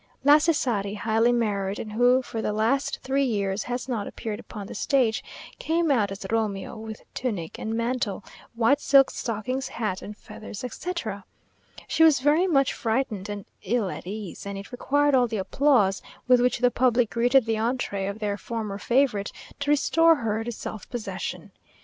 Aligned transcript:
La 0.23 0.39
Cesari, 0.39 0.95
highly 0.95 1.31
married, 1.31 1.77
and 1.77 1.91
who 1.93 2.23
for 2.23 2.41
the 2.41 2.51
last 2.51 2.97
three 3.03 3.23
years 3.23 3.61
has 3.61 3.87
not 3.87 4.07
appeared 4.07 4.39
upon 4.39 4.65
the 4.65 4.73
stage, 4.73 5.23
came 5.59 5.91
out 5.91 6.11
as 6.11 6.25
Romeo, 6.31 6.75
with 6.75 7.03
tunic 7.13 7.59
and 7.59 7.75
mantle, 7.75 8.23
white 8.55 8.81
silk 8.81 9.11
stockings, 9.11 9.67
hat, 9.67 10.01
and 10.01 10.17
feathers, 10.17 10.63
etc. 10.63 11.23
She 11.87 12.03
was 12.03 12.19
very 12.19 12.47
much 12.47 12.73
frightened 12.73 13.29
and 13.29 13.45
ill 13.61 13.91
at 13.91 14.07
ease, 14.07 14.43
and 14.47 14.57
it 14.57 14.71
required 14.71 15.13
all 15.13 15.27
the 15.27 15.37
applause 15.37 16.01
with 16.27 16.41
which 16.41 16.57
the 16.57 16.71
public 16.71 17.11
greeted 17.11 17.45
the 17.45 17.59
entree 17.59 18.07
of 18.07 18.17
their 18.17 18.37
former 18.37 18.79
favourite 18.79 19.31
to 19.59 19.69
restore 19.69 20.15
her 20.15 20.43
to 20.43 20.51
self 20.51 20.89
possession. 20.89 21.51